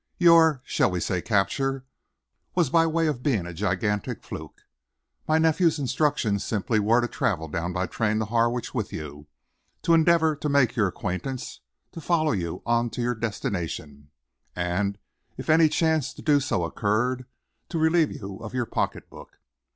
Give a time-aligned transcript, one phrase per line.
[0.17, 1.85] Your shall we say capture,
[2.55, 4.61] was by way of being a gigantic fluke.
[5.27, 9.27] My nephew's instructions simply were to travel down by the train to Harwich with you,
[9.83, 11.59] to endeavour to make your acquaintance,
[11.91, 14.09] to follow you on to your destination,
[14.55, 14.97] and,
[15.37, 17.27] if any chance to do so occurred,
[17.69, 19.37] to relieve you of your pocket book.